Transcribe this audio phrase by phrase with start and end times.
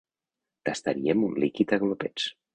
[0.69, 2.29] Tastaríem un líquid a glopets.